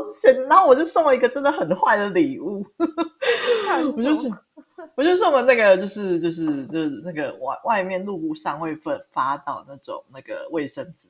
[0.49, 2.65] 然后我就送了一个真的很坏的礼物，
[3.95, 4.31] 我就是
[4.95, 11.07] 我就送了那个就是就是就是那个外外面路上会分发到那种那个卫生纸。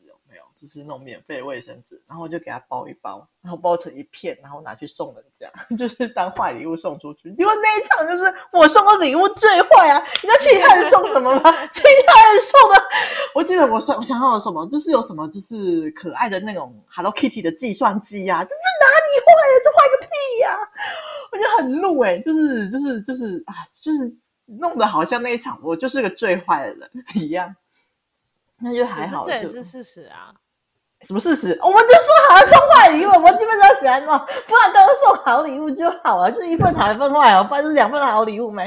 [0.63, 7.33] 就是那种免费卫生纸，然后我就给他包一包，然后包成一片，然后拿去送人家， 就是当坏礼物送出去。
[7.33, 10.01] 结果那一场就是我送的礼物最坏啊！
[10.21, 11.51] 你知道其他人送什么吗？
[11.73, 12.81] 其他人送的，
[13.35, 19.61] 我记得我想我想到了什么，就是有什么就是可爱的那种 Hello Kitty 的计算机啊，这是哪里坏了？
[19.65, 20.07] 这坏个屁
[20.43, 20.63] 呀、啊！
[21.33, 27.53] 我就很怒哎、欸，就是就是就是啊，就是弄得好像那一场我就是个最坏的人 一样。
[28.59, 30.33] 那就还好，这也是事实啊。
[31.05, 31.57] 什么事实？
[31.61, 38.63] 我们就说好了送坏礼物，我们基本上喜欢嘛，不然都是送好礼物就好了，就是一份好一份坏哦，不然就是两份好礼物没，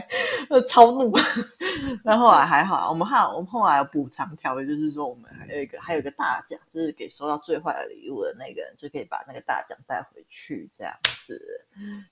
[0.50, 1.12] 呃，超怒。
[2.04, 10.92] 然后后来还好，我们还我们后来有补偿条约，就是说我们还有一个还有一个大奖，就是给收到最坏的礼物的那个人就可以把那个大奖带回去，这样
[11.26, 11.40] 子。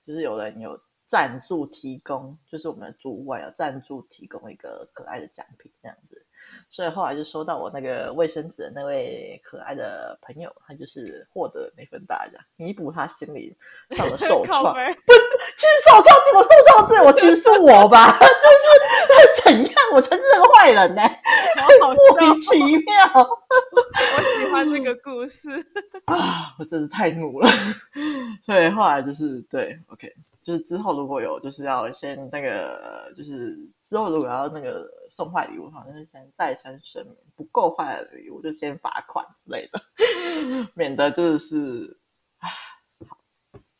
[0.05, 6.24] 就是有人有赞助提供，就是我们的主管有赞助提供一个可爱的奖品，这样子。
[6.75, 13.55] 所以后来就收到我那个卫生纸的那位可爱的朋友，他就是获得那份大奖，弥补他心里
[13.91, 14.61] 上的受 创。
[14.61, 14.93] 不是，
[15.55, 18.11] 其实受创是我受创罪，我其实是我吧？
[18.19, 21.21] 就是 怎样，我才是那个坏人呢、欸？
[21.79, 22.93] 莫名其妙。
[23.15, 25.49] 我喜欢这个故事
[26.07, 26.53] 啊！
[26.59, 27.49] 我真是太怒了。
[28.45, 33.57] 所以后来就是对，OK，就是之后如果有就是要先那个就是。
[33.85, 39.79] 之后如果要那个送坏礼物的话，就是先再三声明，不够坏的礼物就先罚款之类的，
[40.73, 41.95] 免得就是
[42.39, 42.49] 啊。
[43.07, 43.19] 好，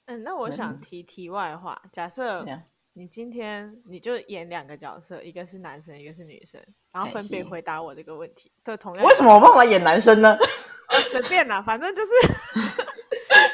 [0.05, 2.45] 嗯，那我想提题外话，假设
[2.93, 6.63] 你今天你就演两个角色，一个是男生，一个是女生，
[6.93, 8.51] 然后分别回答我这个问题。
[8.63, 10.37] 对，同样为什么我办法演男生呢？
[11.09, 12.11] 随便啦，反正就是。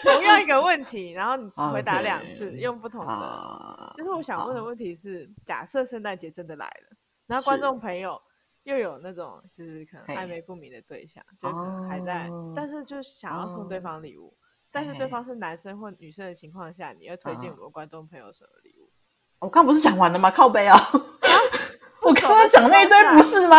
[0.03, 3.13] 同样一个问题，然后你回答两次，okay, 用不同的。
[3.13, 8.21] Uh, 就是我想问的问题是：假设圣诞节真的来了，然后观众朋友
[8.63, 20.29] 又有那种就是可能暧昧不明的对象.就可能还在，uh, 但是就想要送对方礼物，uh, 但是对方是男生或女生的情况下，你要推荐我们观众朋友什么礼物？Uh, 我刚不是讲完了吗？
[20.31, 20.77] 靠北啊！
[22.01, 23.57] 我刚刚 讲那一堆不是吗？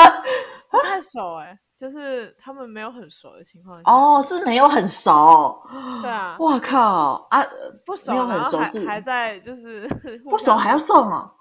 [0.70, 1.59] 不太熟哎、欸。
[1.83, 5.61] 就是他们没有很熟的情况下哦，是没有很熟，
[6.01, 7.42] 对啊，哇靠啊，
[7.85, 9.88] 不熟，没有很熟是还在就是
[10.31, 11.33] 不熟还要送啊？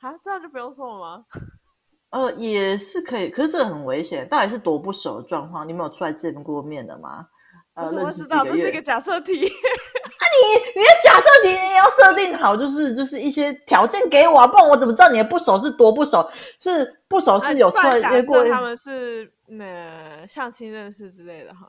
[0.00, 1.24] 啊，这样就不用送了吗？
[2.08, 5.68] 呃，也是可以，可是这个很危险，到底是多不熟的状况？
[5.68, 7.26] 你没有出来见过面的吗？
[7.74, 9.52] 呃，我知道这是一个假设题。
[10.34, 10.40] 啊
[10.74, 16.28] 你，你你的假设题也要设定好，就是就是一些条件给我，啊不然我怎么知道你的不熟是多不熟？
[16.60, 18.44] 是不熟是有出来约过？
[18.48, 21.68] 他们是呃相亲认识之类的哈？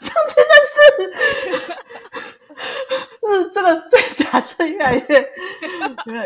[0.00, 0.78] 相亲认识？
[3.28, 5.30] 是这个这个假设越来越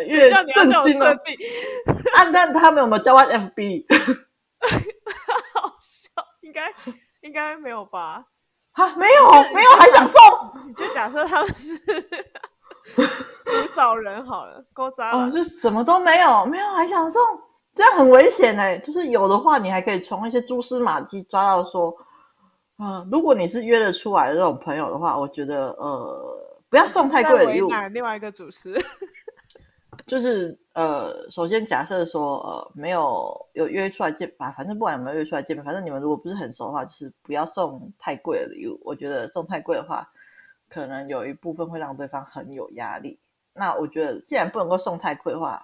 [0.07, 1.17] 越震惊了。
[2.15, 3.85] 按但他们有没有交换 FB？
[5.55, 6.09] 好笑，
[6.43, 6.73] 应该
[7.23, 8.25] 应该没有吧？
[8.73, 10.19] 啊，没有没有，还想送？
[10.67, 11.77] 你 就假设他们是
[12.95, 17.21] 古早人好了，勾扎哦，就什么都没有，没有还想送，
[17.75, 18.79] 这样很危险哎。
[18.79, 21.95] 就是有的话，你还可以从一些蛛丝马迹抓到说，
[22.79, 26.39] 嗯、呃，如果你是约得出来的这种朋友的话，我觉得呃，
[26.71, 27.71] 不要送太贵的礼物。
[27.93, 28.75] 另外一个主持。
[30.07, 38.81] 就是呃，首先假设说呃，没有有约出来见吧，反正不管有没有约出来见面，反正你们如果不是很熟的话，就是不要送太贵的礼物。
[38.83, 40.09] 我觉得送太贵的话，
[40.71, 43.21] 可能有一部分会让对方很有压力。
[43.53, 45.63] 那我觉得既然不能够送太贵的话，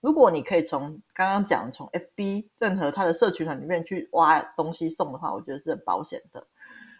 [0.00, 6.44] 如果你可以从刚刚讲从 FB 任何他的社群里面去挖东西送的话，我觉得是很保险的。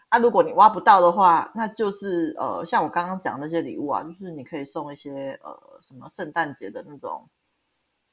[0.09, 7.27] 那、啊、如果你挖不到的话，那就是呃，像我刚刚讲那些礼物啊，就是你可以送一些呃，什么圣诞节的那种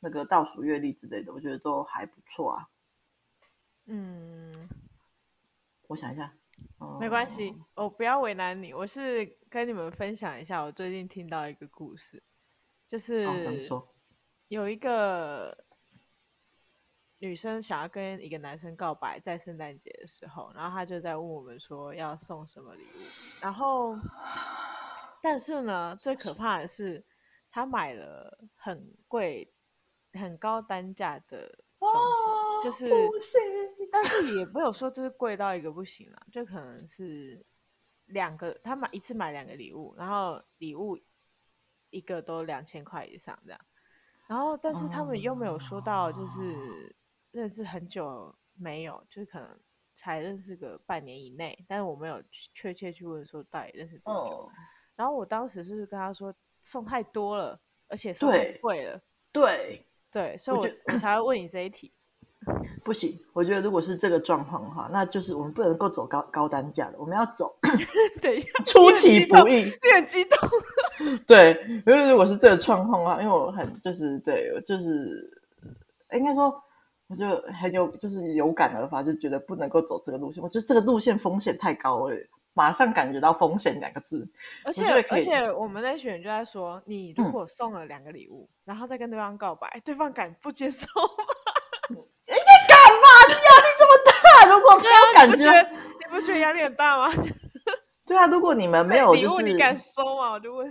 [0.01, 2.69] 那个倒数月历之类的，我觉得都还不错啊。
[3.87, 4.69] 嗯，
[5.89, 6.35] 我想一下，
[6.79, 12.23] 呃、没关系，我不要为难你，我是跟你们分享一下我最近听到一个故事，
[12.89, 13.25] 就是
[14.49, 15.57] 有一个。
[17.23, 23.95] 女生想要跟一个男生告白，在圣诞节的时候，然后她就在问我们说要送什么礼物，然后，
[25.21, 27.05] 但是呢，最可怕的是
[27.51, 29.53] 他买了很贵、
[30.13, 31.89] 很高单价的东
[32.63, 32.89] 西，就是，
[33.91, 37.45] 但是也没有说就是贵到一个不行了，就可能是
[38.07, 40.99] 两个，他买一次买两个礼物，然后礼物
[41.91, 43.61] 一个都两千块以上这样，
[44.27, 46.95] 然后但是他们又没有说到就是。
[47.33, 49.49] 认识很久没有，就是可能
[49.97, 52.21] 才认识个半年以内，但是我没有
[52.53, 54.37] 确切去问说到底认识多久。
[54.37, 54.51] Oh.
[54.97, 56.35] 然后我当时是跟他说
[56.65, 59.01] 送太多了，而且送太贵了。
[59.31, 59.87] 对对，
[60.39, 61.93] 所以我我，我才会问你这一题。
[62.83, 67.55] 不行，我觉得如果是这个状况的话，那就是我们不能够走高高单价的，我们要走。
[68.23, 70.49] 等一下， 出其不意，你很激动。
[71.27, 75.31] 对，因为如果是这个状况的话，因为我很就是对，就是
[76.13, 76.53] 应该说。
[77.11, 77.27] 我就
[77.61, 80.41] 很有，就是有感而发，就觉得不能够走这个路线。
[80.41, 82.15] 我觉得这个路线风险太高了，
[82.55, 84.29] 马上感觉到风险两个字。
[84.65, 91.25] 而且而且我们那群人就在说，你如果送了两个礼物，嗯、然后再跟对方告白，对方敢不接受吗？
[92.31, 93.07] 应该敢吧？
[93.29, 97.13] 你压力这么大，如果没有感觉，啊、你不觉得压力很大吗？
[98.07, 100.33] 对啊，如果你们没有、就是，礼物你敢收吗？
[100.33, 100.69] 我就问。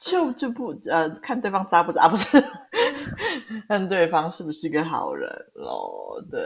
[0.00, 2.40] 就就不呃，看对方渣不渣，不是
[3.66, 6.22] 看对方是不是个好人咯。
[6.30, 6.40] 对，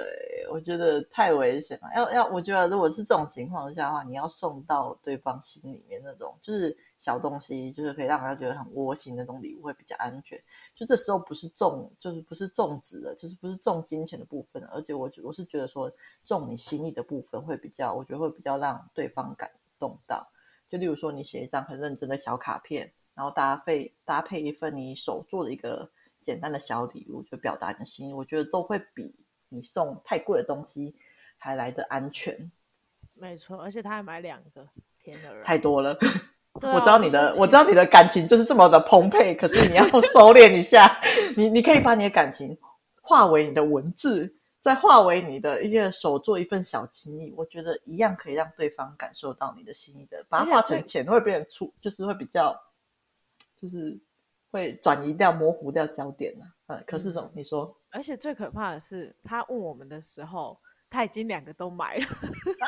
[0.50, 1.88] 我觉得太危险了。
[1.94, 10.42] 要要，我觉得如果是这种情况下的话，你要送到对方心里面那种，就是小东西，就是可以让他觉得很窝心那种礼物会比较安全。
[10.74, 15.92] 就这时候不是重，就是不是重质的，就是不是重金钱的部分，而且我我是觉得说
[16.24, 20.26] 重你心意的部分会比较，我觉得会比较让对方感动到。
[20.70, 22.90] 就例如说，你写一张很认真的小卡片。
[23.14, 25.90] 然后搭配搭配一份你手做的一个
[26.20, 29.14] 简单的小礼物，就表达你的心意，我觉得都会比
[29.48, 30.94] 你送太贵的东西
[31.36, 32.50] 还来的安全。
[33.16, 34.66] 没错，而且他还买两个，
[35.02, 35.98] 天哪，太多了。
[36.54, 40.98] 我知道你的，我知道你的感情就是这么的澎湃，可是你要 收敛一下。
[41.36, 42.56] 你你可以把你的感情
[43.00, 50.24] 化为你的文字，再化为你的一个手做一份小情意，我觉得一样可以让对方感受到你的心意的。
[50.28, 52.58] 把它化成钱会变成出，就是会比较。
[53.62, 53.96] 就是
[54.50, 56.74] 会转移掉、模糊掉焦点呢、啊。
[56.74, 57.30] 嗯，可是什么？
[57.32, 57.72] 你说？
[57.92, 60.58] 而且最可怕的是，他问我们的时候，
[60.90, 62.04] 他已经两个都买了。
[62.04, 62.66] 啊、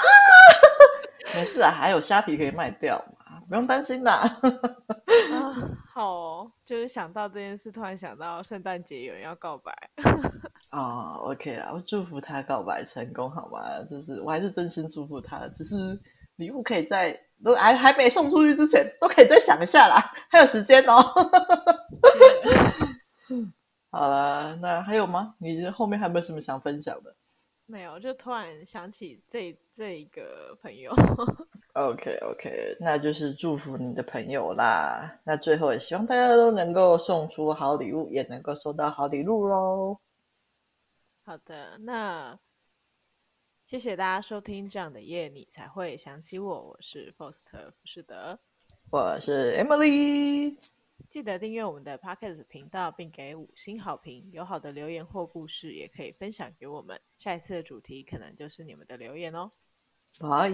[1.34, 4.12] 没事啊，还有虾皮可以卖掉嘛，不用担心的。
[4.12, 4.40] 啊，
[5.92, 9.72] 好、哦，就是想到这件事，突然想到圣诞节有人要告白。
[10.68, 13.82] 啊、哦，OK 啦，我祝福他告白成功，好吗？
[13.90, 15.76] 就是我还是真心祝福他，只是。
[16.36, 21.02] 礼物可以在都还还没送出去之前，都可以再想一下啦，还有时间哦。
[23.90, 25.34] 好了，那还有吗？
[25.38, 27.14] 你后面还有没有什么想分享的？
[27.66, 30.92] 没有，就突然想起这这一个朋友。
[31.72, 35.18] OK OK，那就是祝福你的朋友啦。
[35.24, 39.98] 那最后也希望大家都能够送出好礼物，也能够收到好礼物喽。
[41.24, 42.38] 好的，那。
[43.74, 46.62] 谢谢大家收听这样的夜，你才会想起我。
[46.62, 48.38] 我是 Faust 浮士德，
[48.88, 50.56] 我是 Emily。
[51.10, 54.30] 记得订阅我们的 Podcast 频道，并给五星好评。
[54.30, 57.00] 有好的留言或故事，也可以分享给我们。
[57.18, 59.50] 下一次的主题可能就是你们的留言哦。
[60.20, 60.52] 拜。